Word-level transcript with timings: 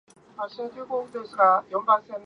To 0.07 0.13
the 0.15 0.35
north, 0.35 0.57
Nairn 1.13 1.25
is 1.25 1.35
bounded 1.35 1.37
by 1.37 1.61
the 1.71 1.77
Moray 1.79 2.01
Firth. 2.07 2.17